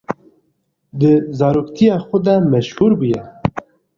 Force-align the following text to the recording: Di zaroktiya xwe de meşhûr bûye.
Di 0.99 1.11
zaroktiya 1.37 1.95
xwe 2.05 2.17
de 2.25 2.35
meşhûr 2.51 2.91
bûye. 2.99 3.21